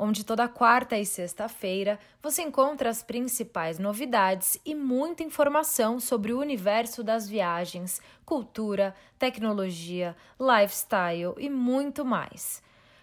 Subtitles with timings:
[0.00, 6.40] onde toda quarta e sexta-feira você encontra as principais novidades e muita informação sobre o
[6.40, 12.62] universo das viagens, cultura, tecnologia, lifestyle e muito mais.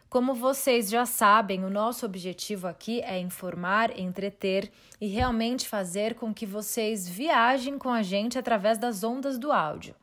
[0.10, 6.34] Como vocês já sabem, o nosso objetivo aqui é informar, entreter e realmente fazer com
[6.34, 9.94] que vocês viajem com a gente através das ondas do áudio.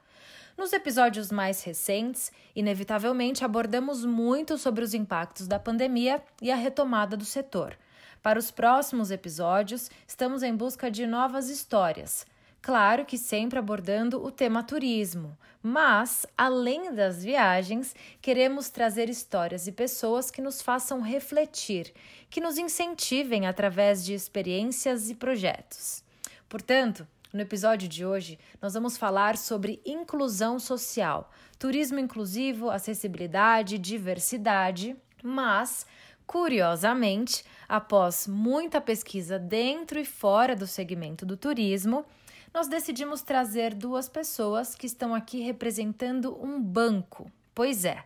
[0.57, 7.17] Nos episódios mais recentes, inevitavelmente abordamos muito sobre os impactos da pandemia e a retomada
[7.17, 7.77] do setor.
[8.23, 12.25] Para os próximos episódios, estamos em busca de novas histórias.
[12.63, 19.73] Claro que sempre abordando o tema turismo, mas, além das viagens, queremos trazer histórias e
[19.73, 21.93] pessoas que nos façam refletir,
[22.31, 26.05] que nos incentivem através de experiências e projetos.
[26.49, 34.97] Portanto, no episódio de hoje, nós vamos falar sobre inclusão social, turismo inclusivo, acessibilidade, diversidade,
[35.21, 35.85] mas,
[36.25, 42.07] curiosamente, após muita pesquisa dentro e fora do segmento do turismo,
[42.55, 47.29] nós decidimos trazer duas pessoas que estão aqui representando um banco.
[47.53, 48.05] Pois é,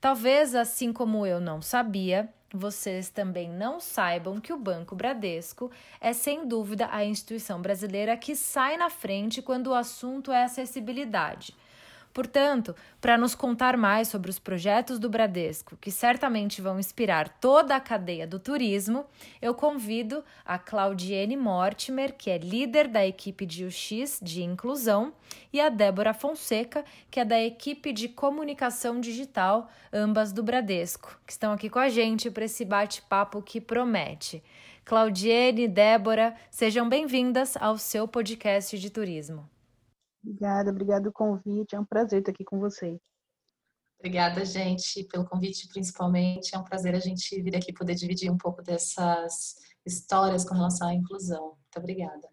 [0.00, 6.12] talvez assim como eu não sabia, vocês também não saibam que o Banco Bradesco é
[6.12, 11.54] sem dúvida a instituição brasileira que sai na frente quando o assunto é acessibilidade.
[12.12, 17.76] Portanto, para nos contar mais sobre os projetos do Bradesco, que certamente vão inspirar toda
[17.76, 19.06] a cadeia do turismo,
[19.40, 25.12] eu convido a Claudiene Mortimer, que é líder da equipe de UX de inclusão,
[25.52, 31.32] e a Débora Fonseca, que é da equipe de comunicação digital, ambas do Bradesco, que
[31.32, 34.42] estão aqui com a gente para esse bate-papo que promete.
[34.84, 39.48] Claudiene Débora, sejam bem-vindas ao seu podcast de turismo.
[40.22, 41.74] Obrigada, obrigado o convite.
[41.74, 42.98] É um prazer estar aqui com vocês.
[43.98, 46.54] Obrigada, gente, pelo convite, principalmente.
[46.54, 50.88] É um prazer a gente vir aqui poder dividir um pouco dessas histórias com relação
[50.88, 51.46] à inclusão.
[51.48, 52.28] Muito obrigada.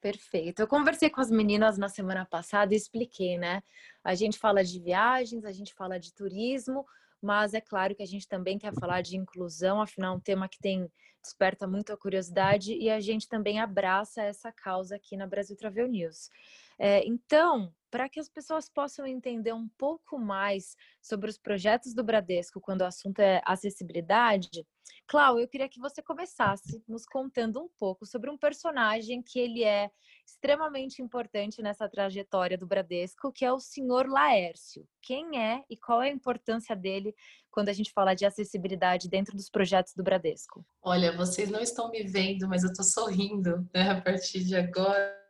[0.00, 0.60] Perfeito.
[0.60, 3.62] Eu conversei com as meninas na semana passada e expliquei, né?
[4.04, 6.84] A gente fala de viagens, a gente fala de turismo,
[7.22, 10.48] mas é claro que a gente também quer falar de inclusão, afinal, é um tema
[10.48, 10.90] que tem
[11.22, 15.88] desperta muito a curiosidade e a gente também abraça essa causa aqui na Brasil Travel
[15.88, 16.30] News.
[16.78, 22.04] É, então, para que as pessoas possam entender um pouco mais sobre os projetos do
[22.04, 24.66] Bradesco quando o assunto é acessibilidade,
[25.08, 29.64] Clau, eu queria que você começasse nos contando um pouco sobre um personagem que ele
[29.64, 29.90] é
[30.26, 34.86] extremamente importante nessa trajetória do Bradesco, que é o senhor Laércio.
[35.00, 37.14] Quem é e qual é a importância dele
[37.50, 40.62] quando a gente fala de acessibilidade dentro dos projetos do Bradesco?
[40.82, 45.25] Olha, vocês não estão me vendo, mas eu estou sorrindo né, a partir de agora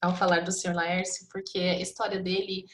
[0.00, 0.74] ao falar do Sr.
[0.74, 2.64] Laércio, porque a história dele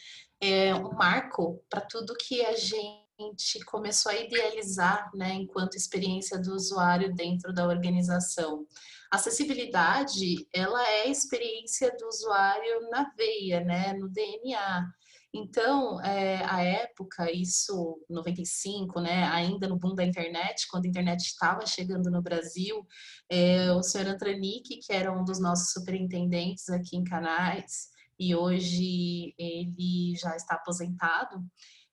[0.41, 6.55] é um marco para tudo que a gente começou a idealizar, né, enquanto experiência do
[6.55, 8.67] usuário dentro da organização.
[9.11, 14.93] acessibilidade, ela é a experiência do usuário na veia, né, no DNA.
[15.37, 21.23] Então, é, a época, isso 95, né, ainda no boom da internet, quando a internet
[21.23, 22.87] estava chegando no Brasil,
[23.29, 29.35] é, o senhor Antranic, que era um dos nossos superintendentes aqui em Canais, e hoje
[29.37, 31.45] ele já está aposentado,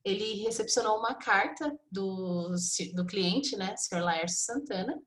[0.06, 2.54] ele recepcionou uma carta do,
[2.94, 5.02] do cliente, né, senhor Laércio Santana,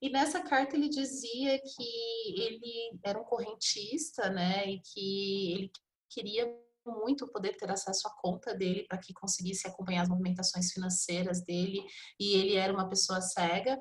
[0.00, 5.70] e nessa carta ele dizia que ele era um correntista, né, e que ele
[6.08, 11.44] queria muito poder ter acesso à conta dele para que conseguisse acompanhar as movimentações financeiras
[11.44, 11.84] dele.
[12.18, 13.78] E ele era uma pessoa cega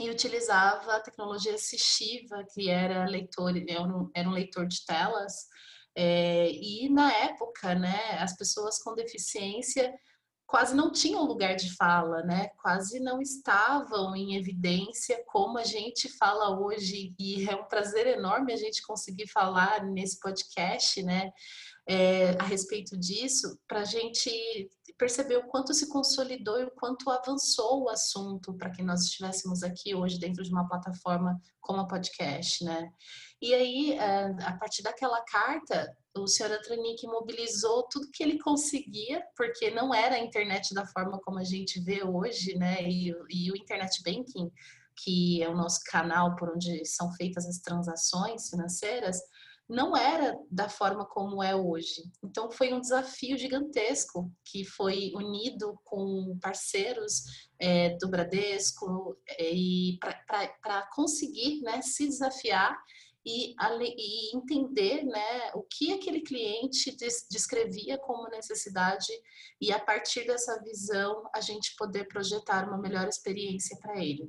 [0.00, 3.52] e utilizava a tecnologia assistiva, que era leitor,
[4.14, 5.46] era um leitor de telas.
[5.96, 9.92] É, e na época, né, as pessoas com deficiência
[10.54, 12.46] quase não tinham lugar de fala, né?
[12.62, 18.52] Quase não estavam em evidência como a gente fala hoje e é um prazer enorme
[18.52, 21.32] a gente conseguir falar nesse podcast, né?
[21.86, 24.30] é, a respeito disso, para a gente
[24.96, 29.62] perceber o quanto se consolidou e o quanto avançou o assunto para que nós estivéssemos
[29.62, 32.90] aqui hoje dentro de uma plataforma como a podcast, né?
[33.44, 39.22] E aí, é, a partir daquela carta, o senhor Atranic mobilizou tudo que ele conseguia,
[39.36, 42.82] porque não era a internet da forma como a gente vê hoje, né?
[42.82, 44.50] E, e o internet banking
[44.96, 49.20] que é o nosso canal por onde são feitas as transações financeiras,
[49.68, 52.02] não era da forma como é hoje.
[52.22, 57.24] Então foi um desafio gigantesco que foi unido com parceiros
[57.58, 62.74] é, do Bradesco é, e para conseguir né, se desafiar
[63.24, 63.54] e,
[63.96, 66.94] e, entender né, o que aquele cliente
[67.30, 69.12] descrevia como necessidade
[69.60, 74.28] e a partir dessa visão a gente poder projetar uma melhor experiência para ele.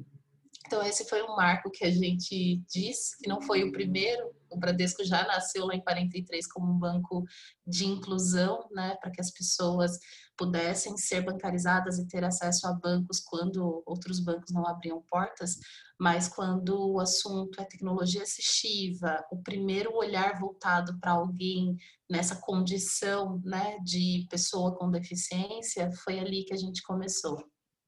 [0.65, 4.35] Então, esse foi um marco que a gente diz, que não foi o primeiro.
[4.50, 7.24] O Bradesco já nasceu lá em 43 como um banco
[7.65, 9.97] de inclusão, né, para que as pessoas
[10.38, 15.57] pudessem ser bancarizadas e ter acesso a bancos quando outros bancos não abriam portas.
[16.00, 21.77] Mas quando o assunto é tecnologia assistiva, o primeiro olhar voltado para alguém
[22.09, 27.38] nessa condição, né, de pessoa com deficiência, foi ali que a gente começou.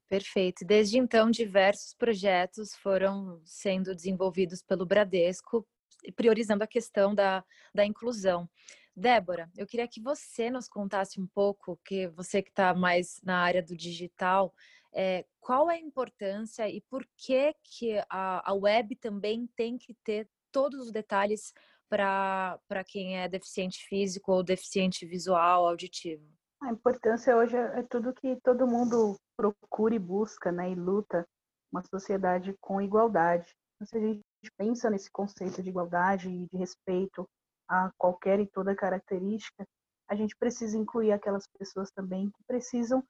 [0.10, 0.64] Perfeito.
[0.66, 5.68] Desde então, diversos projetos foram sendo desenvolvidos pelo Bradesco,
[6.12, 7.44] priorizando a questão da,
[7.74, 8.50] da inclusão.
[8.96, 13.38] Débora, eu queria que você nos contasse um pouco, que você que está mais na
[13.38, 14.54] área do digital,
[14.92, 19.94] é, qual é a importância e por que, que a, a web também tem que
[20.04, 21.54] ter todos os detalhes
[21.88, 26.26] para quem é deficiente físico ou deficiente visual, auditivo?
[26.62, 31.24] A importância hoje é, é tudo que todo mundo procura e busca, né, e luta
[31.72, 33.54] uma sociedade com igualdade.
[33.76, 34.22] Então, se a gente
[34.58, 37.28] pensa nesse conceito de igualdade e de respeito
[37.68, 39.66] a qualquer e toda característica,
[40.10, 43.04] a gente precisa incluir aquelas pessoas também que precisam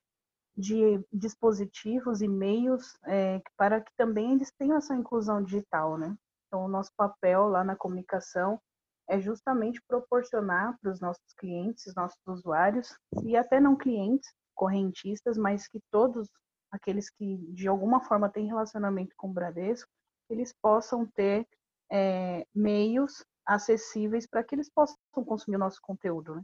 [0.57, 6.18] de dispositivos e meios é, para que também eles tenham essa inclusão digital, né?
[6.47, 8.59] Então, o nosso papel lá na comunicação
[9.07, 15.68] é justamente proporcionar para os nossos clientes, nossos usuários, e até não clientes, correntistas, mas
[15.68, 16.27] que todos
[16.71, 19.89] aqueles que de alguma forma têm relacionamento com o Bradesco,
[20.29, 21.47] eles possam ter
[21.91, 26.35] é, meios acessíveis para que eles possam consumir o nosso conteúdo.
[26.35, 26.41] Né?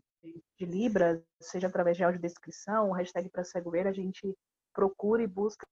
[0.58, 4.36] De Libra, seja através de audiodescrição, hashtag para cego ver, a gente
[4.74, 5.68] procura e busca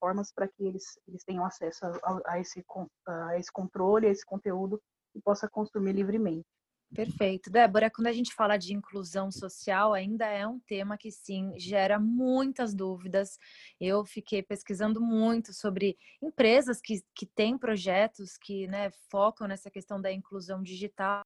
[0.00, 2.64] formas para que eles, eles tenham acesso a, a, esse,
[3.06, 4.80] a esse controle, a esse conteúdo
[5.14, 6.46] e possa consumir livremente.
[6.94, 7.50] Perfeito.
[7.50, 11.98] Débora, quando a gente fala de inclusão social, ainda é um tema que sim gera
[11.98, 13.38] muitas dúvidas.
[13.80, 20.00] Eu fiquei pesquisando muito sobre empresas que, que têm projetos que né, focam nessa questão
[20.00, 21.22] da inclusão digital.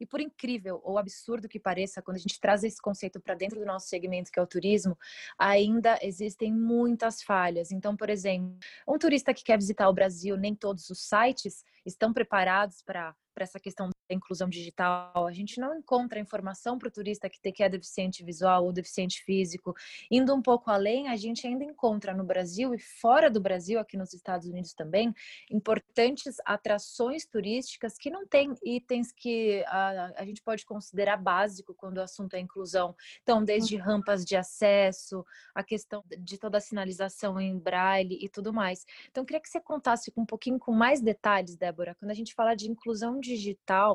[0.00, 3.58] E por incrível ou absurdo que pareça, quando a gente traz esse conceito para dentro
[3.58, 4.96] do nosso segmento, que é o turismo,
[5.38, 7.70] ainda existem muitas falhas.
[7.70, 8.56] Então, por exemplo,
[8.88, 13.60] um turista que quer visitar o Brasil, nem todos os sites estão preparados para essa
[13.60, 15.26] questão inclusão digital.
[15.26, 19.74] A gente não encontra informação para o turista que, é deficiente visual ou deficiente físico.
[20.10, 23.96] Indo um pouco além, a gente ainda encontra no Brasil e fora do Brasil, aqui
[23.96, 25.14] nos Estados Unidos também,
[25.50, 31.98] importantes atrações turísticas que não têm itens que a, a gente pode considerar básico quando
[31.98, 32.94] o assunto é inclusão.
[33.22, 35.24] Então, desde rampas de acesso,
[35.54, 38.84] a questão de toda a sinalização em braille e tudo mais.
[39.10, 42.54] Então, queria que você contasse um pouquinho com mais detalhes, Débora, quando a gente fala
[42.54, 43.93] de inclusão digital,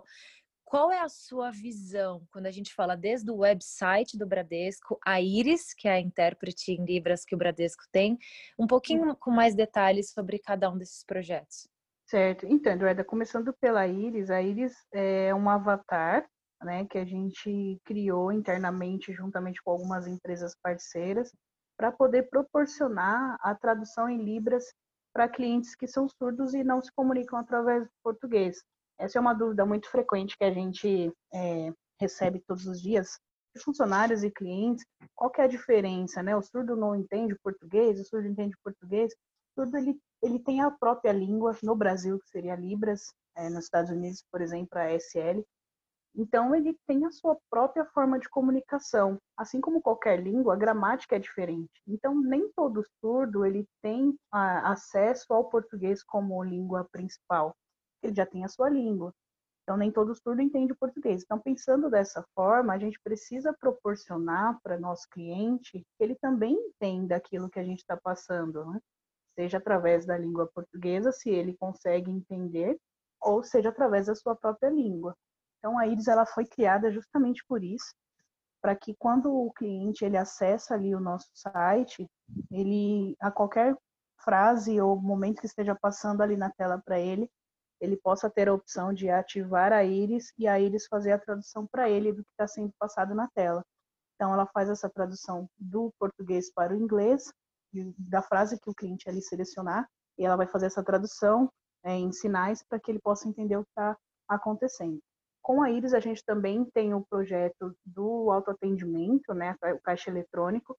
[0.70, 5.20] qual é a sua visão quando a gente fala desde o website do Bradesco, a
[5.20, 8.20] Iris, que é a intérprete em Libras que o Bradesco tem,
[8.58, 11.68] um pouquinho com mais detalhes sobre cada um desses projetos?
[12.06, 12.46] Certo.
[12.46, 16.28] Então, Eduarda, começando pela Iris, a Iris é um avatar
[16.64, 21.32] né, que a gente criou internamente, juntamente com algumas empresas parceiras,
[21.78, 24.66] para poder proporcionar a tradução em Libras
[25.14, 28.62] para clientes que são surdos e não se comunicam através do português.
[29.00, 33.18] Essa é uma dúvida muito frequente que a gente é, recebe todos os dias
[33.56, 34.86] de funcionários e clientes.
[35.16, 36.36] Qual que é a diferença, né?
[36.36, 39.14] O surdo não entende português, o surdo entende português.
[39.14, 43.64] O surdo ele, ele tem a própria língua no Brasil, que seria Libras, é, nos
[43.64, 45.44] Estados Unidos, por exemplo, a SL.
[46.14, 49.18] Então ele tem a sua própria forma de comunicação.
[49.38, 51.72] Assim como qualquer língua, a gramática é diferente.
[51.88, 57.56] Então nem todo surdo ele tem a, acesso ao português como língua principal
[58.02, 59.14] ele já tem a sua língua.
[59.64, 61.22] Então, nem todo surdo entende o português.
[61.24, 67.16] Então, pensando dessa forma, a gente precisa proporcionar para nosso cliente que ele também entenda
[67.16, 68.80] aquilo que a gente está passando, né?
[69.36, 72.78] seja através da língua portuguesa, se ele consegue entender,
[73.22, 75.16] ou seja através da sua própria língua.
[75.60, 77.94] Então, a IRIS ela foi criada justamente por isso,
[78.62, 82.06] para que quando o cliente ele acessa ali o nosso site,
[82.52, 83.76] ele a qualquer
[84.24, 87.30] frase ou momento que esteja passando ali na tela para ele,
[87.80, 91.66] ele possa ter a opção de ativar a íris e a íris fazer a tradução
[91.68, 93.64] para ele do que está sendo passado na tela.
[94.16, 97.32] Então, ela faz essa tradução do português para o inglês,
[97.98, 101.50] da frase que o cliente ali selecionar, e ela vai fazer essa tradução
[101.84, 105.00] é, em sinais para que ele possa entender o que está acontecendo.
[105.42, 110.78] Com a Iris, a gente também tem o projeto do autoatendimento, né, o caixa eletrônico,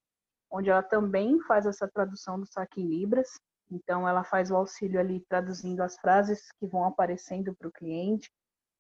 [0.51, 3.29] onde ela também faz essa tradução do saque em libras.
[3.71, 8.31] Então, ela faz o auxílio ali traduzindo as frases que vão aparecendo para o cliente,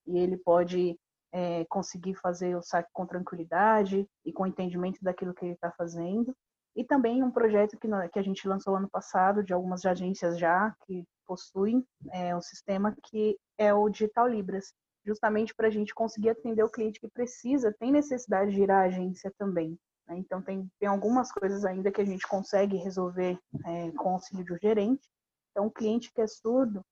[0.07, 0.99] e ele pode
[1.33, 6.35] é, conseguir fazer o saque com tranquilidade e com entendimento daquilo que ele está fazendo.
[6.75, 10.75] E também um projeto que, que a gente lançou ano passado, de algumas agências já,
[10.87, 14.73] que possuem é, um sistema que é o Digital Libras,
[15.05, 18.83] justamente para a gente conseguir atender o cliente que precisa, tem necessidade de ir à
[18.83, 19.79] agência também.
[20.11, 20.19] Né?
[20.19, 24.45] Então, tem, tem algumas coisas ainda que a gente consegue resolver é, com o auxílio
[24.45, 25.09] do gerente.
[25.51, 26.85] Então, o cliente que é surdo,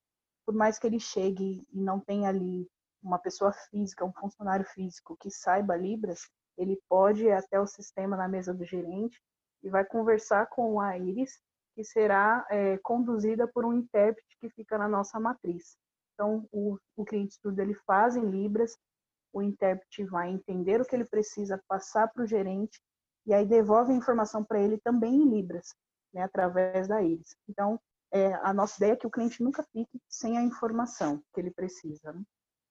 [0.46, 2.66] por mais que ele chegue e não tenha ali
[3.02, 6.20] uma pessoa física, um funcionário físico que saiba Libras,
[6.56, 9.20] ele pode ir até o sistema na mesa do gerente
[9.62, 11.40] e vai conversar com a Iris,
[11.74, 15.76] que será é, conduzida por um intérprete que fica na nossa matriz.
[16.14, 18.76] Então, o, o cliente estudo ele faz em Libras,
[19.32, 22.80] o intérprete vai entender o que ele precisa passar para o gerente
[23.28, 25.74] e aí devolve a informação para ele também em Libras,
[26.14, 27.36] né, através da Iris.
[27.46, 27.78] Então,
[28.10, 31.50] é, a nossa ideia é que o cliente nunca fique sem a informação que ele
[31.50, 32.10] precisa.
[32.10, 32.22] Né?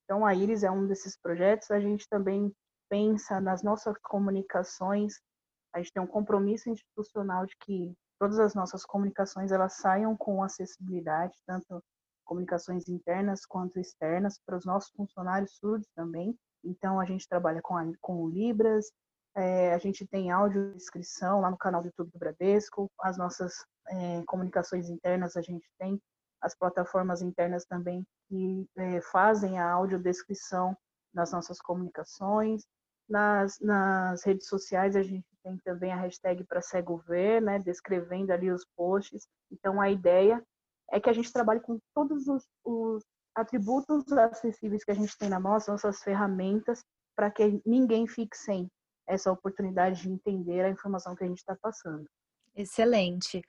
[0.03, 1.69] Então, a Iris é um desses projetos.
[1.69, 2.51] A gente também
[2.89, 5.21] pensa nas nossas comunicações.
[5.75, 10.41] A gente tem um compromisso institucional de que todas as nossas comunicações elas saiam com
[10.41, 11.83] acessibilidade, tanto
[12.25, 16.35] comunicações internas quanto externas para os nossos funcionários surdos também.
[16.63, 18.91] Então, a gente trabalha com, a, com o Libras,
[19.37, 23.53] é, a gente tem áudio descrição lá no canal do YouTube do Bradesco, as nossas
[23.87, 26.01] é, comunicações internas a gente tem,
[26.41, 30.75] as plataformas internas também que é, fazem a audiodescrição
[31.13, 32.65] nas nossas comunicações.
[33.07, 38.33] Nas, nas redes sociais a gente tem também a hashtag para cego ver, né, descrevendo
[38.33, 39.27] ali os posts.
[39.51, 40.43] Então a ideia
[40.91, 43.03] é que a gente trabalhe com todos os, os
[43.35, 46.83] atributos acessíveis que a gente tem na mão, as nossas ferramentas,
[47.15, 48.67] para que ninguém fique sem
[49.07, 52.07] essa oportunidade de entender a informação que a gente está passando.
[52.55, 53.41] Excelente.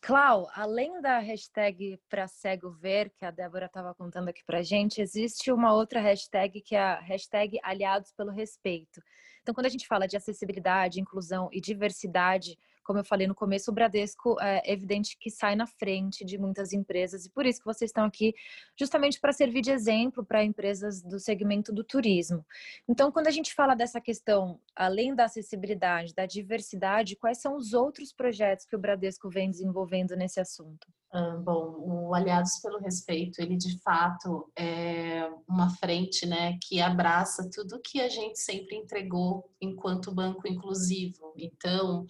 [0.00, 5.00] Clau, além da hashtag para cego ver, que a Débora estava contando aqui para gente,
[5.00, 9.00] existe uma outra hashtag que é a hashtag Aliados pelo Respeito.
[9.42, 13.68] Então, quando a gente fala de acessibilidade, inclusão e diversidade, como eu falei no começo,
[13.70, 17.66] o Bradesco é evidente que sai na frente de muitas empresas e por isso que
[17.66, 18.32] vocês estão aqui
[18.78, 22.46] justamente para servir de exemplo para empresas do segmento do turismo.
[22.88, 27.72] Então, quando a gente fala dessa questão, além da acessibilidade, da diversidade, quais são os
[27.72, 30.86] outros projetos que o Bradesco vem desenvolvendo nesse assunto?
[31.12, 37.48] Ah, bom, o Aliados pelo Respeito, ele de fato é uma frente né, que abraça
[37.52, 41.32] tudo que a gente sempre entregou enquanto banco inclusivo.
[41.36, 42.04] Então,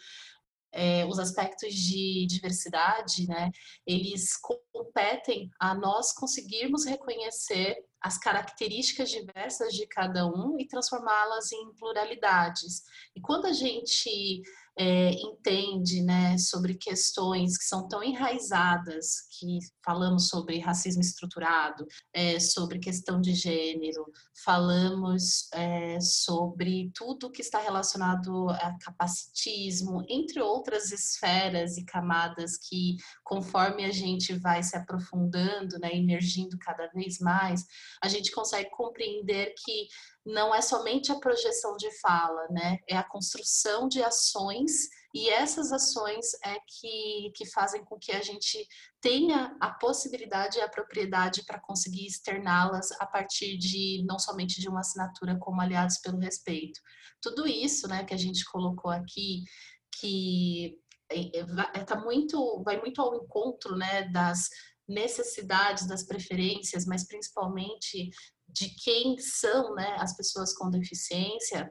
[0.76, 3.50] é, os aspectos de diversidade, né,
[3.86, 4.36] eles
[4.72, 12.82] competem a nós conseguirmos reconhecer as características diversas de cada um e transformá-las em pluralidades.
[13.16, 14.42] E quando a gente
[14.78, 22.38] é, entende né, sobre questões que são tão enraizadas, que falamos sobre racismo estruturado, é,
[22.38, 24.04] sobre questão de gênero,
[24.44, 32.96] falamos é, sobre tudo que está relacionado a capacitismo, entre outras esferas e camadas que,
[33.24, 37.64] conforme a gente vai se aprofundando, né, emergindo cada vez mais,
[38.02, 39.88] a gente consegue compreender que
[40.26, 42.80] não é somente a projeção de fala, né?
[42.88, 48.20] É a construção de ações e essas ações é que, que fazem com que a
[48.20, 48.66] gente
[49.00, 54.68] tenha a possibilidade e a propriedade para conseguir externá-las a partir de não somente de
[54.68, 56.80] uma assinatura como aliados pelo respeito.
[57.22, 59.44] Tudo isso, né, que a gente colocou aqui,
[60.00, 60.76] que
[61.08, 64.48] é, é, é, muito, vai muito ao encontro, né, das
[64.88, 68.10] necessidades, das preferências, mas principalmente
[68.48, 71.70] de quem são né, as pessoas com deficiência,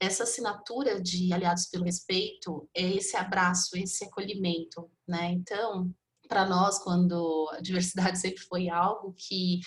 [0.00, 5.30] essa assinatura de Aliados pelo Respeito é esse abraço, esse acolhimento, né?
[5.30, 5.94] Então,
[6.28, 9.60] para nós, quando a diversidade sempre foi algo que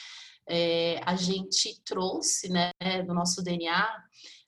[0.47, 2.71] é, a gente trouxe, né,
[3.07, 3.87] no nosso DNA,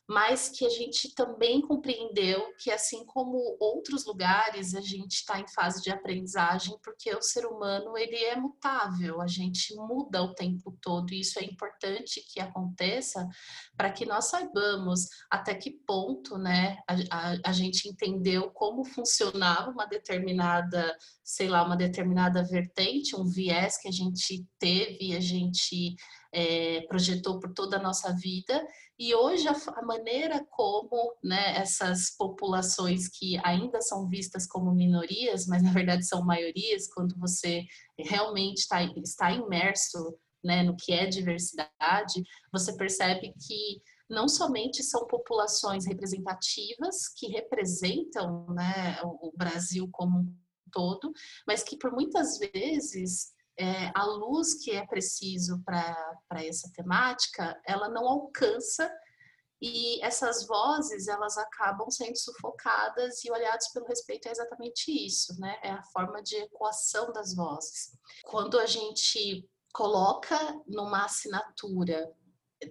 [0.08, 5.48] mas que a gente também compreendeu que, assim como outros lugares, a gente está em
[5.50, 10.78] fase de aprendizagem, porque o ser humano ele é mutável, a gente muda o tempo
[10.82, 13.28] todo, e isso é importante que aconteça
[13.76, 19.72] para que nós saibamos até que ponto né, a, a, a gente entendeu como funcionava
[19.72, 25.96] uma determinada, sei lá, uma determinada vertente, um viés que a gente teve, a gente
[26.34, 28.65] é, projetou por toda a nossa vida,
[29.00, 35.46] e hoje a, a maneira como né, essas populações que ainda são vistas como minorias,
[35.46, 37.63] mas na verdade são maiorias, quando você
[37.98, 45.05] realmente está, está imerso né, no que é diversidade, você percebe que não somente são
[45.05, 50.36] populações representativas que representam né, o Brasil como um
[50.72, 51.12] todo,
[51.46, 57.90] mas que por muitas vezes é, a luz que é preciso para essa temática, ela
[57.90, 58.90] não alcança
[59.62, 65.60] e essas vozes elas acabam sendo sufocadas e olhadas pelo respeito é exatamente isso, né?
[65.64, 67.92] É a forma de equação das vozes.
[68.26, 70.38] Quando a gente coloca
[70.68, 72.12] numa assinatura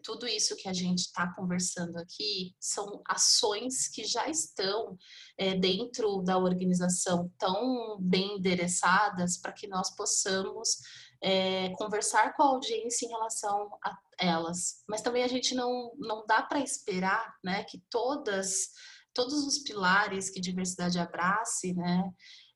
[0.03, 4.97] tudo isso que a gente está conversando aqui são ações que já estão
[5.39, 10.79] é, dentro da organização tão bem endereçadas para que nós possamos
[11.23, 14.83] é, conversar com a audiência em relação a elas.
[14.89, 18.71] Mas também a gente não, não dá para esperar né, que todas,
[19.15, 22.03] todos os pilares que diversidade abrace, né,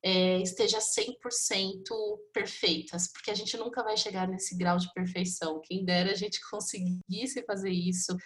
[0.02, 1.14] é, esteja 100%
[2.33, 5.61] perfeitas, porque a gente nunca vai chegar nesse grau de perfeição.
[5.64, 8.16] Quem dera a gente conseguisse fazer isso,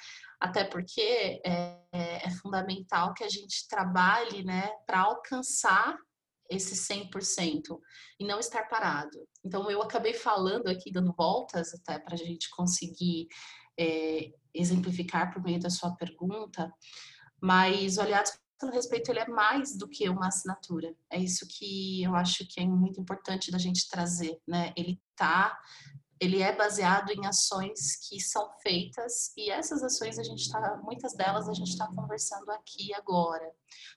[0.41, 5.97] até porque é, é fundamental que a gente trabalhe né, para alcançar
[6.51, 7.79] esse 100%
[8.21, 9.27] e não estar parado.
[9.45, 13.29] Então, eu acabei falando aqui, dando voltas até para a gente conseguir
[13.79, 16.73] é, exemplificar por meio da sua pergunta,
[17.41, 20.95] mas olhados pelo respeito ele é mais do que uma assinatura.
[21.11, 24.73] É isso que eu acho que é muito importante da gente trazer, né?
[24.77, 25.59] Ele tá
[26.21, 31.15] ele é baseado em ações que são feitas e essas ações a gente está, muitas
[31.15, 33.45] delas a gente está conversando aqui agora.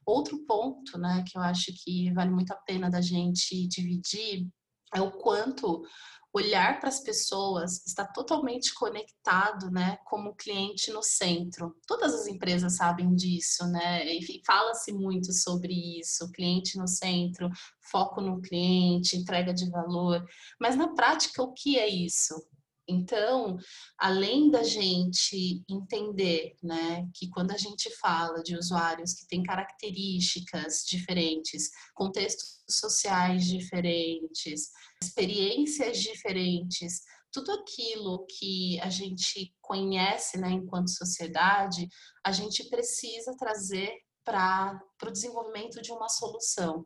[0.05, 4.47] Outro ponto, né, que eu acho que vale muito a pena da gente dividir
[4.93, 5.83] é o quanto
[6.37, 11.75] olhar para as pessoas está totalmente conectado, né, como cliente no centro.
[11.85, 14.05] Todas as empresas sabem disso, né?
[14.05, 17.49] E fala-se muito sobre isso, cliente no centro,
[17.91, 20.23] foco no cliente, entrega de valor.
[20.59, 22.35] Mas na prática, o que é isso?
[22.87, 23.57] Então,
[23.97, 30.85] além da gente entender, né, que quando a gente fala de usuários que têm características
[30.87, 34.69] diferentes, contextos sociais diferentes,
[35.03, 41.89] experiências diferentes, tudo aquilo que a gente conhece, né, enquanto sociedade,
[42.23, 46.85] a gente precisa trazer para o desenvolvimento de uma solução.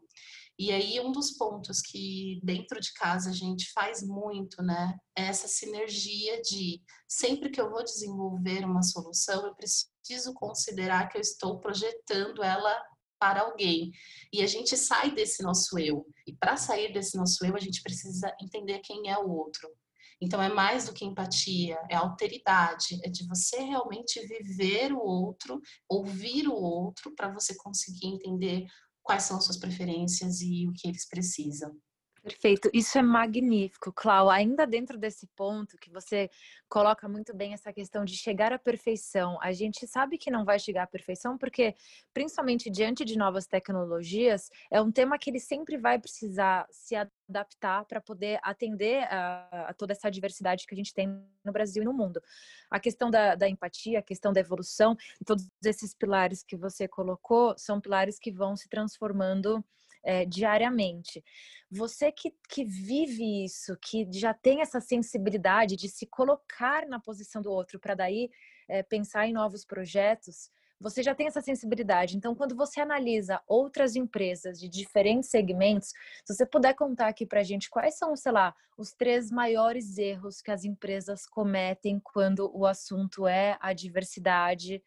[0.62, 5.24] E aí, um dos pontos que dentro de casa a gente faz muito, né, é
[5.24, 11.22] essa sinergia de sempre que eu vou desenvolver uma solução, eu preciso considerar que eu
[11.22, 12.80] estou projetando ela
[13.20, 13.90] para alguém.
[14.32, 16.06] E a gente sai desse nosso eu.
[16.28, 19.68] E para sair desse nosso eu, a gente precisa entender quem é o outro.
[20.22, 25.60] Então, é mais do que empatia, é alteridade, é de você realmente viver o outro,
[25.90, 28.68] ouvir o outro, para você conseguir entender
[29.04, 31.72] quais são suas preferências e o que eles precisam.
[32.24, 34.30] Perfeito, isso é magnífico, Clau.
[34.30, 36.30] Ainda dentro desse ponto que você
[36.70, 40.60] coloca muito bem essa questão de chegar à perfeição, a gente sabe que não vai
[40.60, 41.74] chegar à perfeição porque,
[42.14, 47.86] principalmente diante de novas tecnologias, é um tema que ele sempre vai precisar se adaptar
[47.86, 51.08] para poder atender a, a, toda essa diversidade que a gente tem
[51.44, 52.22] no Brasil e no mundo.
[52.70, 57.56] A questão da, da empatia, a questão da evolução, todos esses pilares que você colocou
[57.58, 59.66] são pilares que vão se transformando
[60.04, 61.24] é, diariamente.
[61.70, 67.42] Você que, que vive isso, que já tem essa sensibilidade de se colocar na posição
[67.42, 68.30] do outro para daí
[68.68, 70.50] é, pensar em novos projetos,
[70.82, 72.18] você já tem essa sensibilidade.
[72.18, 75.90] Então, quando você analisa outras empresas de diferentes segmentos,
[76.26, 79.98] se você puder contar aqui para a gente quais são, sei lá, os três maiores
[79.98, 84.82] erros que as empresas cometem quando o assunto é a diversidade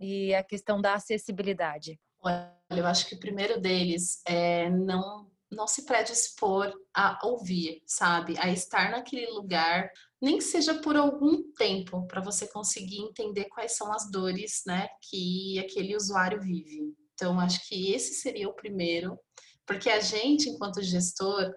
[0.00, 1.98] e a questão da acessibilidade.
[2.24, 8.34] Olha, eu acho que o primeiro deles é não não se predispor a ouvir, sabe?
[8.38, 9.88] A estar naquele lugar,
[10.20, 14.88] nem que seja por algum tempo, para você conseguir entender quais são as dores, né,
[15.00, 16.92] que aquele usuário vive.
[17.14, 19.16] Então, acho que esse seria o primeiro,
[19.64, 21.52] porque a gente, enquanto gestor,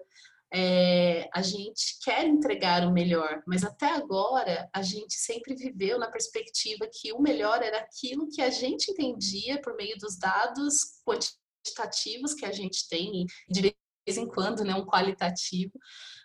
[0.52, 6.10] é, a gente quer entregar o melhor, mas até agora a gente sempre viveu na
[6.10, 12.34] perspectiva que o melhor era aquilo que a gente entendia por meio dos dados quantitativos
[12.34, 15.78] que a gente tem, de vez em quando, né, um qualitativo,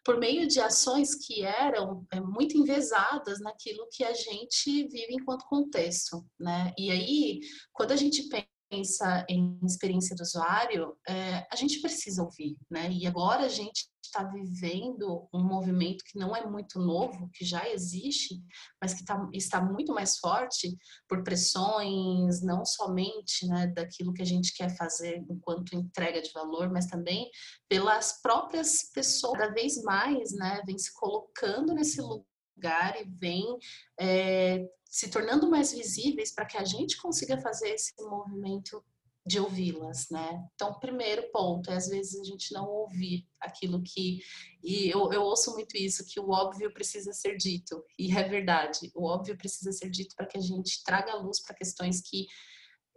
[0.06, 5.46] por meio de ações que eram é, muito envesadas naquilo que a gente vive enquanto
[5.46, 6.74] contexto, né?
[6.78, 7.40] E aí,
[7.72, 12.92] quando a gente pensa pensa em experiência do usuário, é, a gente precisa ouvir, né?
[12.92, 17.70] E agora a gente está vivendo um movimento que não é muito novo, que já
[17.70, 18.42] existe,
[18.82, 20.76] mas que tá, está muito mais forte
[21.08, 26.72] por pressões, não somente né, daquilo que a gente quer fazer enquanto entrega de valor,
[26.72, 27.30] mas também
[27.70, 33.58] pelas próprias pessoas, cada vez mais, né, vem se colocando nesse lugar e vem
[34.00, 38.84] é, se tornando mais visíveis para que a gente consiga fazer esse movimento
[39.26, 40.46] de ouvi-las, né?
[40.54, 44.20] Então, primeiro ponto é às vezes a gente não ouvir aquilo que
[44.62, 48.92] e eu, eu ouço muito isso que o óbvio precisa ser dito e é verdade.
[48.94, 52.28] O óbvio precisa ser dito para que a gente traga luz para questões que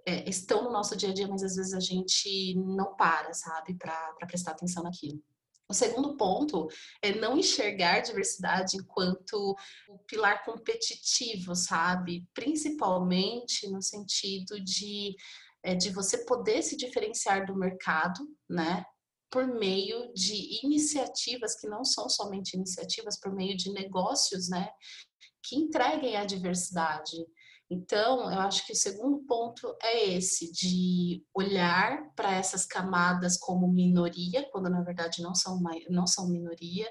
[0.05, 3.75] é, estão no nosso dia a dia, mas às vezes a gente não para, sabe,
[3.75, 5.23] para prestar atenção naquilo.
[5.69, 6.69] O segundo ponto
[7.03, 9.57] é não enxergar diversidade enquanto
[9.89, 12.25] o pilar competitivo, sabe?
[12.33, 15.17] Principalmente no sentido de
[15.67, 18.85] é, de você poder se diferenciar do mercado, né?
[19.29, 24.71] Por meio de iniciativas que não são somente iniciativas, por meio de negócios, né?
[25.43, 27.17] Que entreguem a diversidade.
[27.69, 33.67] Então, eu acho que o segundo ponto é esse, de olhar para essas camadas como
[33.67, 36.89] minoria, quando na verdade não são, não são minoria.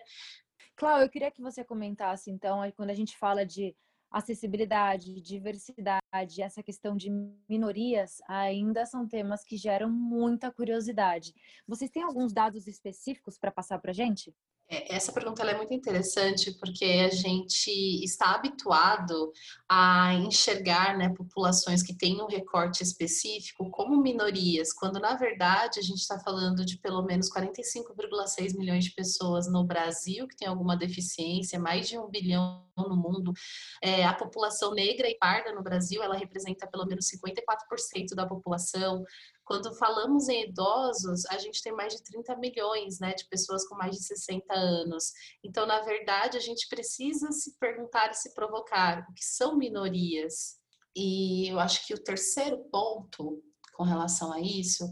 [0.75, 3.73] Cláudia, eu queria que você comentasse, então, quando a gente fala de
[4.11, 7.09] acessibilidade, diversidade, essa questão de
[7.49, 11.33] minorias ainda são temas que geram muita curiosidade.
[11.67, 14.33] Vocês têm alguns dados específicos para passar para a gente?
[14.67, 17.69] É, essa pergunta é muito interessante porque a gente
[18.03, 19.31] está habituado
[19.69, 25.83] a enxergar né, populações que têm um recorte específico como minorias, quando na verdade a
[25.83, 30.75] gente está falando de pelo menos 45,6 milhões de pessoas no Brasil que tem alguma
[30.75, 33.33] deficiência, mais de um bilhão no mundo.
[33.81, 39.03] É, a população negra e parda no Brasil ela representa pelo menos 54% da população.
[39.45, 43.75] Quando falamos em idosos, a gente tem mais de 30 milhões né, de pessoas com
[43.75, 45.11] mais de 60 anos.
[45.43, 50.57] Então, na verdade, a gente precisa se perguntar e se provocar o que são minorias.
[50.95, 53.43] E eu acho que o terceiro ponto
[53.75, 54.91] com relação a isso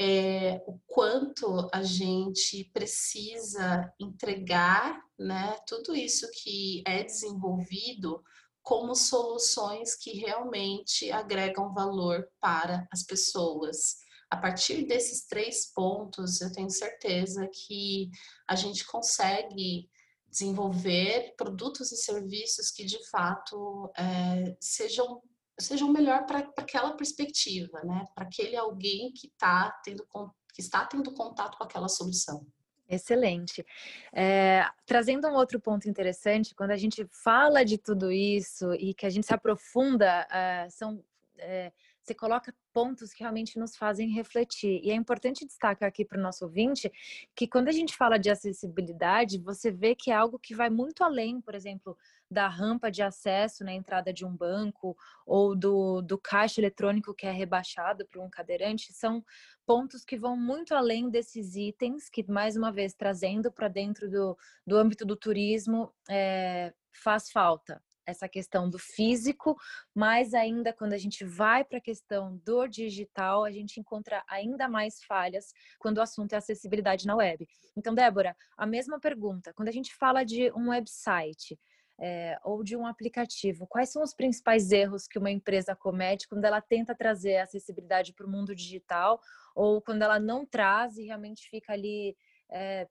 [0.00, 8.22] é o quanto a gente precisa entregar né, tudo isso que é desenvolvido
[8.64, 13.96] como soluções que realmente agregam valor para as pessoas.
[14.30, 18.08] A partir desses três pontos, eu tenho certeza que
[18.48, 19.88] a gente consegue
[20.26, 25.22] desenvolver produtos e serviços que de fato é, sejam
[25.60, 28.04] sejam melhor para aquela perspectiva, né?
[28.12, 30.04] Para aquele alguém que tá tendo
[30.52, 32.44] que está tendo contato com aquela solução.
[32.88, 33.64] Excelente.
[34.12, 39.06] É, trazendo um outro ponto interessante, quando a gente fala de tudo isso e que
[39.06, 41.72] a gente se aprofunda, uh, são, uh,
[42.04, 44.80] você coloca pontos que realmente nos fazem refletir.
[44.84, 46.92] E é importante destacar aqui para o nosso ouvinte
[47.34, 51.02] que quando a gente fala de acessibilidade, você vê que é algo que vai muito
[51.02, 51.96] além, por exemplo,
[52.30, 57.26] da rampa de acesso na entrada de um banco ou do, do caixa eletrônico que
[57.26, 59.24] é rebaixado para um cadeirante, são
[59.64, 64.36] pontos que vão muito além desses itens, que, mais uma vez, trazendo para dentro do,
[64.66, 69.56] do âmbito do turismo, é, faz falta essa questão do físico,
[69.94, 74.68] mas ainda quando a gente vai para a questão do digital, a gente encontra ainda
[74.68, 77.46] mais falhas quando o assunto é acessibilidade na web.
[77.76, 79.52] Então, Débora, a mesma pergunta.
[79.54, 81.58] Quando a gente fala de um website,
[81.98, 86.44] é, ou de um aplicativo, quais são os principais erros que uma empresa comete quando
[86.44, 89.20] ela tenta trazer acessibilidade para o mundo digital
[89.54, 92.16] ou quando ela não traz e realmente fica ali
[92.50, 92.88] é,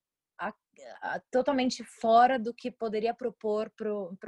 [0.50, 3.72] a, a, totalmente fora do que poderia propor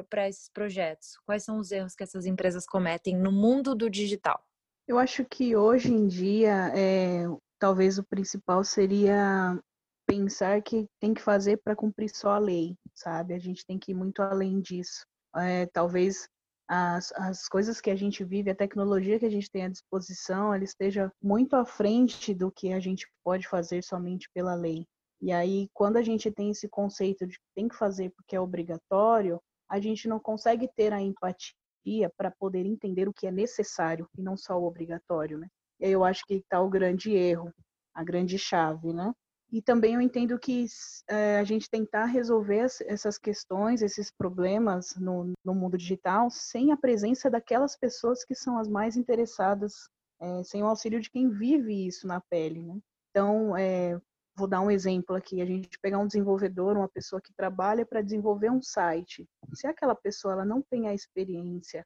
[0.10, 1.17] para esses projetos?
[1.25, 4.41] Quais são os erros que essas empresas cometem no mundo do digital?
[4.88, 7.25] Eu acho que hoje em dia, é,
[7.60, 9.60] talvez o principal seria
[10.08, 13.34] pensar que tem que fazer para cumprir só a lei, sabe?
[13.34, 15.04] A gente tem que ir muito além disso.
[15.36, 16.28] É, talvez
[16.67, 20.54] as, as coisas que a gente vive, a tecnologia que a gente tem à disposição,
[20.54, 24.86] ela esteja muito à frente do que a gente pode fazer somente pela lei.
[25.26, 28.40] E aí, quando a gente tem esse conceito de que tem que fazer porque é
[28.40, 34.08] obrigatório, a gente não consegue ter a empatia para poder entender o que é necessário
[34.16, 35.48] e não só o obrigatório, né?
[35.80, 37.52] E aí eu acho que está o grande erro,
[37.92, 39.12] a grande chave, né?
[39.52, 40.68] E também eu entendo que
[41.10, 46.78] é, a gente tentar resolver essas questões, esses problemas no, no, mundo digital, sem a
[46.78, 49.90] presença daquelas pessoas que são as mais interessadas,
[50.22, 52.62] é, sem o auxílio de quem vive isso na pele.
[52.62, 52.78] Né?
[53.10, 54.00] Então, é,
[54.36, 58.02] vou dar um exemplo aqui: a gente pegar um desenvolvedor, uma pessoa que trabalha para
[58.02, 59.28] desenvolver um site.
[59.54, 61.86] Se aquela pessoa ela não tem a experiência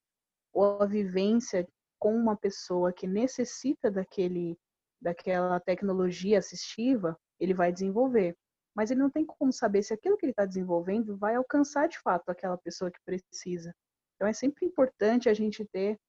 [0.51, 1.67] ou a vivência
[1.99, 4.57] com uma pessoa que necessita daquele,
[5.01, 8.35] daquela tecnologia assistiva, ele vai desenvolver.
[8.75, 11.99] Mas ele não tem como saber se aquilo que ele está desenvolvendo vai alcançar de
[11.99, 13.75] fato aquela pessoa que precisa.
[14.15, 15.99] Então é sempre importante a gente ter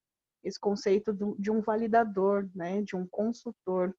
[0.43, 3.95] esse conceito de um validador, né, de um consultor,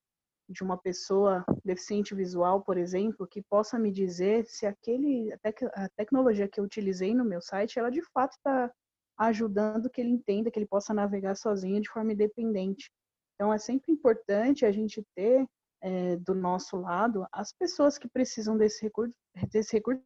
[0.51, 5.33] de uma pessoa deficiente visual, por exemplo, que possa me dizer se aquele
[5.73, 8.71] a tecnologia que eu utilizei no meu site, ela de fato está
[9.17, 12.91] ajudando que ele entenda que ele possa navegar sozinho de forma independente.
[13.35, 15.45] Então é sempre importante a gente ter
[15.81, 19.13] é, do nosso lado as pessoas que precisam desse recurso,
[19.51, 20.03] desse recurso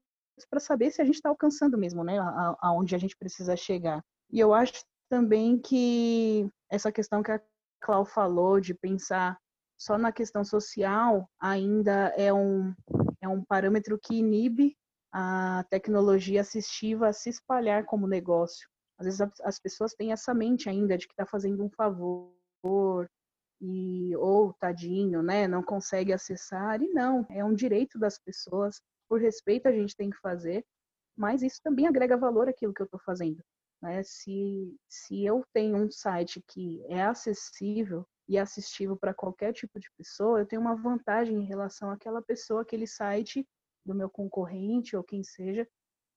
[0.49, 2.17] para saber se a gente está alcançando mesmo, né,
[2.59, 4.03] aonde a, gente precisa chegar.
[4.31, 7.41] E eu acho também que essa questão que a
[7.81, 9.37] Clau falou de pensar
[9.77, 12.73] só na questão social ainda é um,
[13.21, 14.75] é um parâmetro que inibe
[15.11, 18.67] a tecnologia assistiva a se espalhar como negócio.
[18.97, 23.09] Às vezes as pessoas têm essa mente ainda de que está fazendo um favor
[23.61, 28.81] e ou tadinho, né, não consegue acessar e não, é um direito das pessoas.
[29.07, 30.65] Por respeito a gente tem que fazer,
[31.17, 33.41] mas isso também agrega valor àquilo que eu estou fazendo.
[33.81, 34.01] Né?
[34.03, 39.87] Se, se eu tenho um site que é acessível e assistível para qualquer tipo de
[39.97, 43.47] pessoa, eu tenho uma vantagem em relação àquela pessoa, aquele site
[43.85, 45.67] do meu concorrente ou quem seja,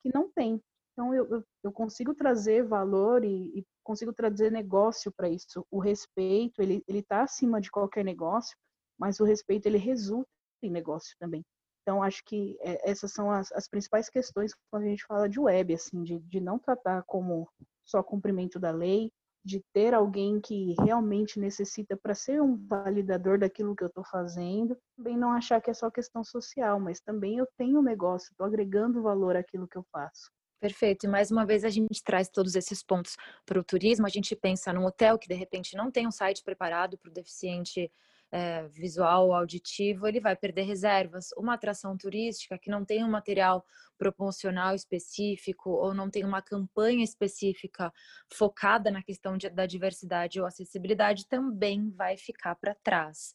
[0.02, 0.60] que não tem.
[0.92, 5.64] Então, eu, eu, consigo trazer valor e, e consigo trazer negócio para isso.
[5.70, 8.56] O respeito, ele está acima de qualquer negócio,
[8.98, 10.28] mas o respeito, ele resulta
[10.60, 11.44] em negócio também.
[11.82, 15.38] Então, acho que é, essas são as, as, principais questões quando a gente fala de
[15.38, 17.48] web, assim, de, de não tratar como
[17.84, 19.10] só cumprimento da lei,
[19.44, 24.76] de ter alguém que realmente necessita para ser um validador daquilo que eu estou fazendo,
[24.96, 28.46] também não achar que é só questão social, mas também eu tenho um negócio, estou
[28.46, 30.30] agregando valor àquilo que eu faço.
[30.60, 31.04] Perfeito.
[31.04, 34.06] E mais uma vez a gente traz todos esses pontos para o turismo.
[34.06, 37.14] A gente pensa num hotel que de repente não tem um site preparado para o
[37.14, 37.90] deficiente
[38.30, 41.30] é, visual, auditivo, ele vai perder reservas.
[41.36, 43.64] Uma atração turística que não tem um material
[43.96, 47.92] promocional específico ou não tem uma campanha específica
[48.32, 53.34] focada na questão de, da diversidade ou acessibilidade também vai ficar para trás.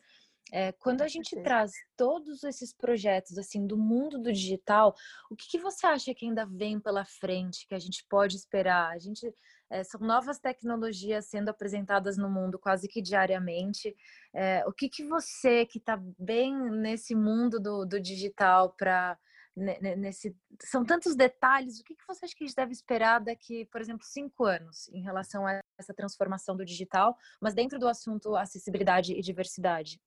[0.51, 4.93] É, quando a gente traz todos esses projetos assim do mundo do digital,
[5.29, 8.91] o que, que, você acha que ainda vem pela frente, que a gente pode esperar?
[8.91, 9.33] A gente
[9.73, 13.95] é, são novas tecnologias sendo apresentadas no mundo quase que diariamente.
[14.33, 19.17] É, o que, que você que está bem nesse mundo do, do digital para
[19.55, 23.67] nesse são tantos detalhes o que, que você acha que a gente deve esperar daqui
[23.67, 28.35] por exemplo cinco anos em relação a essa transformação do digital mas dentro do assunto
[28.35, 29.99] acessibilidade e diversidade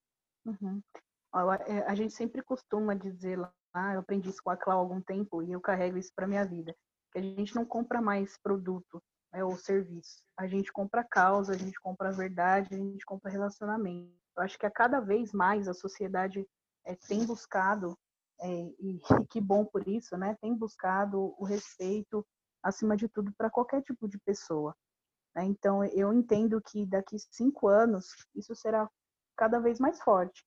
[0.46, 0.80] Uhum.
[1.66, 3.52] É, a gente sempre costuma dizer lá,
[3.92, 6.44] eu aprendi isso com a Clau há algum tempo e eu carrego isso para minha
[6.44, 6.74] vida,
[7.12, 9.02] que a gente não compra mais produto
[9.36, 10.22] né, ou serviço.
[10.36, 14.10] A gente compra causa, a gente compra verdade, a gente compra relacionamento.
[14.34, 16.46] Eu acho que a cada vez mais a sociedade
[16.86, 17.96] é, tem buscado,
[18.40, 20.36] é, e, e que bom por isso, né?
[20.40, 22.26] Tem buscado o respeito
[22.62, 24.74] acima de tudo para qualquer tipo de pessoa.
[25.34, 25.44] Né?
[25.44, 28.90] Então eu entendo que daqui cinco anos isso será
[29.36, 30.44] cada vez mais forte.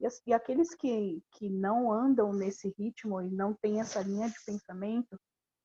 [0.00, 4.44] E, e aqueles que, que não andam nesse ritmo e não têm essa linha de
[4.44, 5.16] pensamento,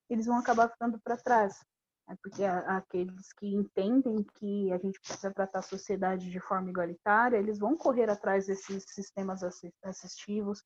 [0.09, 1.59] eles vão acabar ficando para trás.
[2.07, 2.15] Né?
[2.21, 7.59] Porque aqueles que entendem que a gente precisa tratar a sociedade de forma igualitária, eles
[7.59, 9.41] vão correr atrás desses sistemas
[9.83, 10.63] assistivos,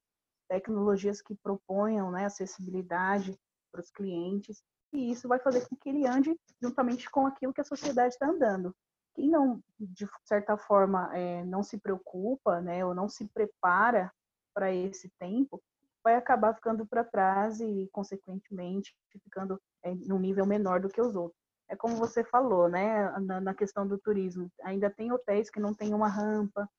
[0.49, 3.38] tecnologias que proponham né, acessibilidade
[3.71, 4.62] para os clientes,
[4.93, 8.27] e isso vai fazer com que ele ande juntamente com aquilo que a sociedade está
[8.27, 8.75] andando
[9.13, 14.12] quem não, de certa forma, é, não se preocupa, né, ou não se prepara
[14.54, 15.62] para esse tempo,
[16.04, 21.15] vai acabar ficando para trás e, consequentemente, ficando é, num nível menor do que os
[21.15, 21.39] outros.
[21.69, 25.73] É como você falou, né, na, na questão do turismo, ainda tem hotéis que não
[25.73, 26.69] tem uma rampa,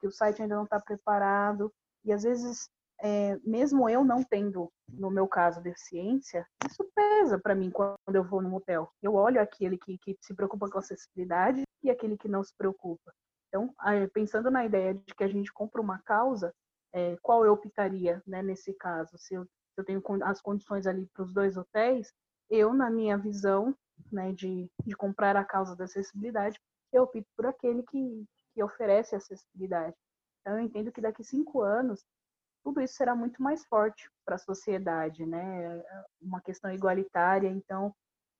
[0.00, 1.72] que o site ainda não está preparado,
[2.04, 7.54] e às vezes é, mesmo eu não tendo, no meu caso, deficiência, isso pesa para
[7.54, 8.90] mim quando eu vou no motel.
[9.02, 13.12] Eu olho aquele que, que se preocupa com acessibilidade e aquele que não se preocupa.
[13.48, 13.72] Então,
[14.12, 16.52] pensando na ideia de que a gente compra uma causa,
[16.92, 19.16] é, qual eu optaria né, nesse caso?
[19.16, 22.12] Se eu, se eu tenho as condições ali para os dois hotéis,
[22.50, 23.74] eu, na minha visão
[24.12, 26.58] né, de, de comprar a causa da acessibilidade,
[26.92, 29.96] eu opto por aquele que, que oferece acessibilidade.
[30.40, 32.04] Então, eu entendo que daqui cinco anos
[32.64, 35.82] tudo isso será muito mais forte para a sociedade, né?
[36.20, 37.94] Uma questão igualitária, então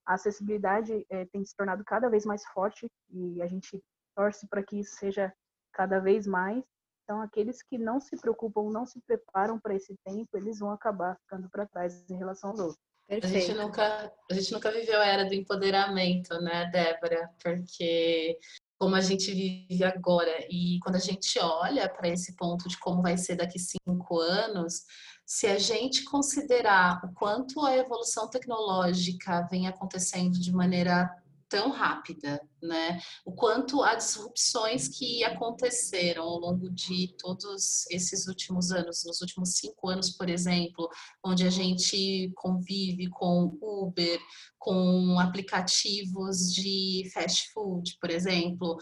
[0.04, 3.82] a acessibilidade é, tem se tornado cada vez mais forte e a gente
[4.14, 5.32] torce para que isso seja
[5.72, 6.64] cada vez mais.
[7.04, 11.16] Então, aqueles que não se preocupam, não se preparam para esse tempo, eles vão acabar
[11.20, 12.87] ficando para trás em relação aos outros.
[13.10, 17.30] A gente, nunca, a gente nunca viveu a era do empoderamento, né, Débora?
[17.42, 18.38] Porque
[18.78, 20.46] como a gente vive agora.
[20.48, 24.84] E quando a gente olha para esse ponto de como vai ser daqui cinco anos,
[25.26, 31.10] se a gente considerar o quanto a evolução tecnológica vem acontecendo de maneira
[31.48, 33.00] tão rápida, né?
[33.24, 39.56] O quanto há disrupções que aconteceram ao longo de todos esses últimos anos, nos últimos
[39.56, 40.88] cinco anos, por exemplo,
[41.24, 44.20] onde a gente convive com Uber,
[44.58, 48.76] com aplicativos de fast food, por exemplo,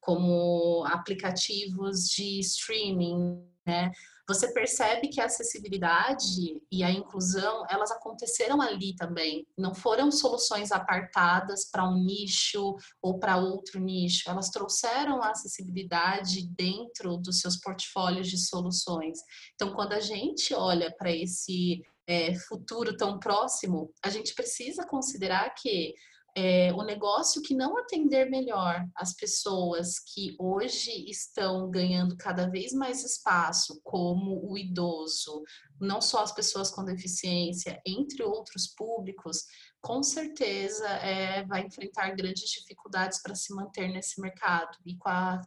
[0.00, 3.90] como aplicativos de streaming, né?
[4.28, 9.46] Você percebe que a acessibilidade e a inclusão, elas aconteceram ali também.
[9.56, 14.28] Não foram soluções apartadas para um nicho ou para outro nicho.
[14.28, 19.18] Elas trouxeram a acessibilidade dentro dos seus portfólios de soluções.
[19.54, 25.50] Então, quando a gente olha para esse é, futuro tão próximo, a gente precisa considerar
[25.54, 25.94] que
[26.38, 32.74] é, o negócio que não atender melhor as pessoas que hoje estão ganhando cada vez
[32.74, 35.42] mais espaço, como o idoso,
[35.80, 39.46] não só as pessoas com deficiência, entre outros públicos,
[39.80, 44.76] com certeza é, vai enfrentar grandes dificuldades para se manter nesse mercado.
[44.84, 45.40] E com a,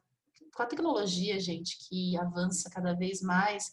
[0.55, 3.71] com a tecnologia, gente, que avança cada vez mais,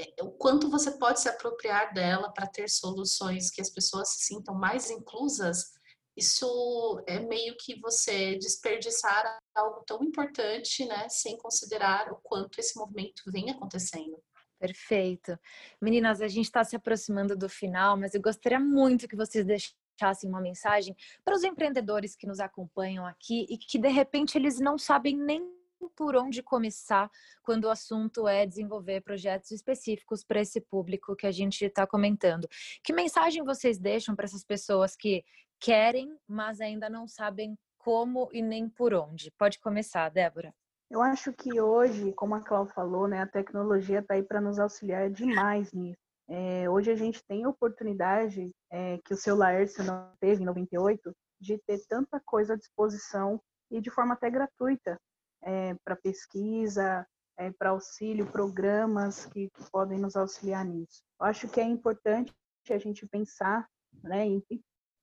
[0.00, 4.24] é, o quanto você pode se apropriar dela para ter soluções que as pessoas se
[4.24, 5.75] sintam mais inclusas
[6.16, 12.78] isso é meio que você desperdiçar algo tão importante, né, sem considerar o quanto esse
[12.78, 14.18] movimento vem acontecendo.
[14.58, 15.38] Perfeito.
[15.80, 20.30] Meninas, a gente está se aproximando do final, mas eu gostaria muito que vocês deixassem
[20.30, 24.78] uma mensagem para os empreendedores que nos acompanham aqui e que de repente eles não
[24.78, 25.56] sabem nem
[25.94, 27.10] por onde começar
[27.42, 32.48] quando o assunto é desenvolver projetos específicos para esse público que a gente está comentando.
[32.82, 35.22] Que mensagem vocês deixam para essas pessoas que
[35.60, 39.30] querem, mas ainda não sabem como e nem por onde?
[39.38, 40.52] Pode começar, Débora.
[40.90, 44.58] Eu acho que hoje, como a Cláudia falou, né, a tecnologia está aí para nos
[44.58, 45.98] auxiliar demais nisso.
[46.28, 50.46] É, hoje a gente tem a oportunidade é, que o seu Laércio não teve em
[50.46, 53.40] 98 de ter tanta coisa à disposição
[53.70, 54.98] e de forma até gratuita
[55.42, 61.02] é, para pesquisa, é, para auxílio, programas que, que, podem nos auxiliar nisso.
[61.20, 62.32] Eu acho que é importante
[62.68, 63.68] a gente pensar,
[64.02, 64.42] né, em,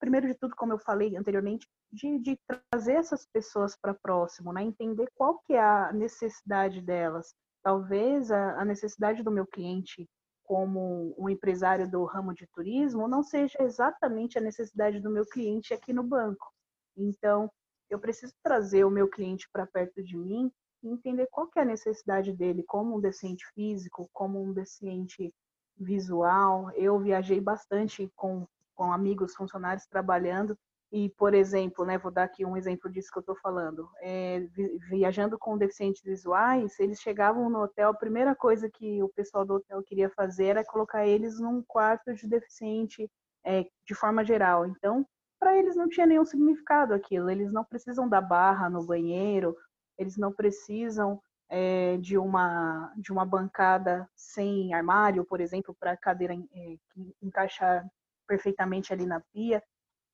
[0.04, 2.38] primeiro de tudo, como eu falei anteriormente, de, de
[2.70, 7.34] trazer essas pessoas para próximo, né, entender qual que é a necessidade delas.
[7.64, 10.06] Talvez a, a necessidade do meu cliente
[10.44, 15.74] como um empresário do ramo de turismo não seja exatamente a necessidade do meu cliente
[15.74, 16.52] aqui no banco.
[16.98, 17.50] Então,
[17.90, 20.52] eu preciso trazer o meu cliente para perto de mim
[20.84, 25.34] e entender qual que é a necessidade dele, como um deficiente físico, como um deficiente
[25.78, 26.70] visual.
[26.72, 30.58] Eu viajei bastante com, com amigos funcionários trabalhando
[30.92, 33.90] e, por exemplo, né, vou dar aqui um exemplo disso que eu estou falando.
[34.00, 34.46] É,
[34.90, 39.56] viajando com deficientes visuais, eles chegavam no hotel, a primeira coisa que o pessoal do
[39.56, 43.10] hotel queria fazer era colocar eles num quarto de deficiente
[43.44, 44.68] é, de forma geral.
[44.68, 45.04] Então,
[45.40, 47.28] para eles não tinha nenhum significado aquilo.
[47.28, 49.56] Eles não precisam da barra no banheiro,
[49.98, 55.98] eles não precisam é, de uma de uma bancada sem armário, por exemplo, para a
[55.98, 56.78] cadeira é,
[57.22, 57.84] encaixar
[58.28, 59.62] perfeitamente ali na pia.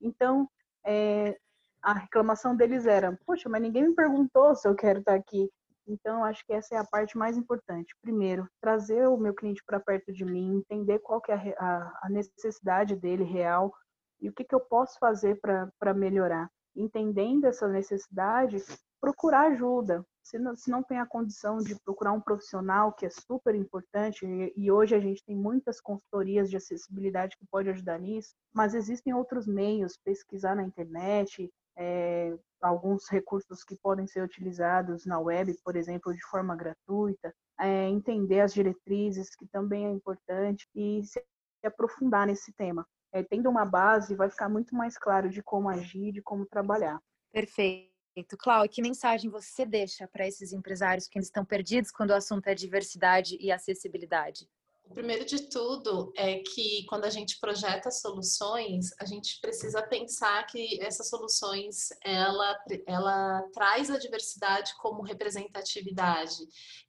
[0.01, 0.49] Então,
[0.85, 1.37] é,
[1.81, 5.49] a reclamação deles era: poxa, mas ninguém me perguntou se eu quero estar aqui.
[5.87, 7.95] Então, acho que essa é a parte mais importante.
[8.01, 12.09] Primeiro, trazer o meu cliente para perto de mim, entender qual que é a, a
[12.09, 13.73] necessidade dele real,
[14.21, 16.49] e o que, que eu posso fazer para melhorar.
[16.75, 18.57] Entendendo essa necessidade,
[19.01, 20.05] procurar ajuda.
[20.29, 24.27] Se não, se não tem a condição de procurar um profissional, que é super importante,
[24.27, 28.75] e, e hoje a gente tem muitas consultorias de acessibilidade que pode ajudar nisso, mas
[28.75, 35.51] existem outros meios, pesquisar na internet, é, alguns recursos que podem ser utilizados na web,
[35.63, 41.19] por exemplo, de forma gratuita, é, entender as diretrizes, que também é importante, e se
[41.63, 46.11] aprofundar nesse tema é, tendo uma base, vai ficar muito mais claro de como agir,
[46.11, 47.01] de como trabalhar.
[47.31, 47.88] Perfeito.
[48.37, 52.55] Cláudia, que mensagem você deixa para esses empresários que estão perdidos quando o assunto é
[52.55, 54.47] diversidade e acessibilidade?
[54.89, 60.43] O primeiro de tudo é que quando a gente projeta soluções, a gente precisa pensar
[60.47, 66.39] que essas soluções ela, ela traz a diversidade como representatividade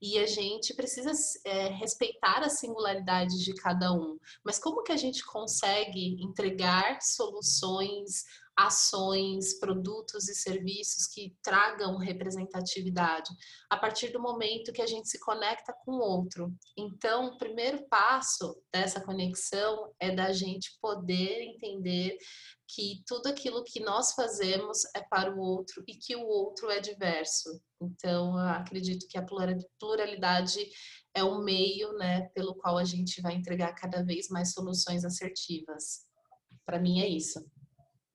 [0.01, 1.12] e a gente precisa
[1.45, 4.18] é, respeitar a singularidade de cada um.
[4.43, 8.24] Mas como que a gente consegue entregar soluções
[8.66, 13.30] ações, produtos e serviços que tragam representatividade
[13.70, 16.54] a partir do momento que a gente se conecta com o outro.
[16.76, 22.18] Então, o primeiro passo dessa conexão é da gente poder entender
[22.68, 26.80] que tudo aquilo que nós fazemos é para o outro e que o outro é
[26.80, 27.61] diverso.
[27.80, 29.26] Então, eu acredito que a
[29.78, 30.68] pluralidade
[31.14, 36.04] é o meio né, pelo qual a gente vai entregar cada vez mais soluções assertivas.
[36.66, 37.40] Para mim é isso.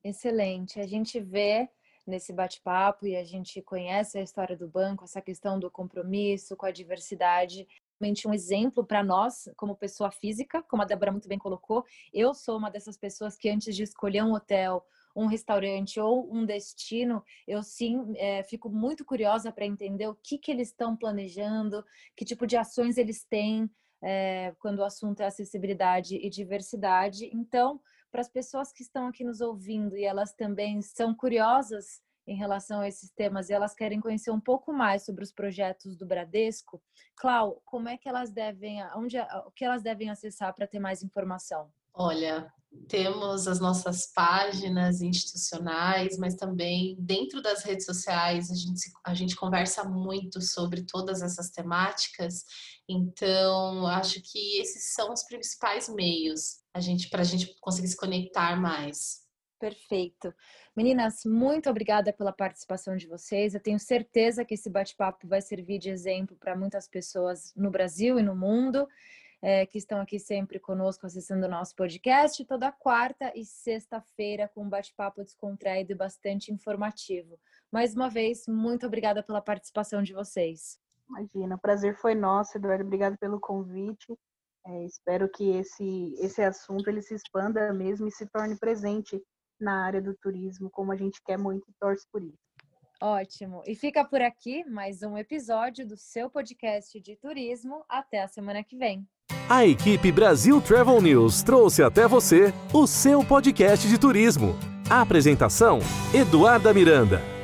[0.06, 0.80] Excelente.
[0.80, 1.68] A gente vê
[2.06, 6.68] nesse bate-papo e a gente conhece a história do banco, essa questão do compromisso com
[6.68, 7.68] a diversidade.
[8.28, 11.84] Um exemplo para nós, como pessoa física, como a Débora muito bem colocou.
[12.14, 14.86] Eu sou uma dessas pessoas que antes de escolher um hotel,
[15.16, 20.38] um restaurante ou um destino, eu sim é, fico muito curiosa para entender o que,
[20.38, 21.84] que eles estão planejando,
[22.16, 23.68] que tipo de ações eles têm
[24.04, 27.28] é, quando o assunto é acessibilidade e diversidade.
[27.34, 27.82] Então,
[28.16, 32.80] para as pessoas que estão aqui nos ouvindo e elas também são curiosas em relação
[32.80, 36.82] a esses temas e elas querem conhecer um pouco mais sobre os projetos do Bradesco,
[37.18, 41.04] Clau, como é que elas devem, onde, o que elas devem acessar para ter mais
[41.04, 41.70] informação?
[41.94, 42.50] Olha,
[42.88, 49.36] temos as nossas páginas institucionais, mas também dentro das redes sociais a gente, a gente
[49.36, 52.46] conversa muito sobre todas essas temáticas.
[52.88, 57.98] Então, acho que esses são os principais meios a gente para a gente conseguir se
[57.98, 59.26] conectar mais.
[59.58, 60.34] Perfeito.
[60.76, 63.54] Meninas, muito obrigada pela participação de vocês.
[63.54, 68.20] Eu tenho certeza que esse bate-papo vai servir de exemplo para muitas pessoas no Brasil
[68.20, 68.88] e no mundo
[69.42, 74.64] é, que estão aqui sempre conosco acessando o nosso podcast, toda quarta e sexta-feira com
[74.64, 77.40] um bate-papo descontraído e bastante informativo.
[77.72, 80.84] Mais uma vez, muito obrigada pela participação de vocês.
[81.10, 82.84] Imagina, o prazer foi nosso, Eduardo.
[82.84, 84.18] Obrigado pelo convite.
[84.68, 89.22] É, espero que esse, esse assunto ele se expanda mesmo e se torne presente
[89.60, 92.38] na área do turismo, como a gente quer muito e torce por isso.
[93.02, 93.62] Ótimo.
[93.66, 97.84] E fica por aqui mais um episódio do seu podcast de turismo.
[97.90, 99.06] Até a semana que vem.
[99.50, 104.56] A equipe Brasil Travel News trouxe até você o seu podcast de turismo.
[104.90, 105.80] A apresentação:
[106.14, 107.35] Eduarda Miranda.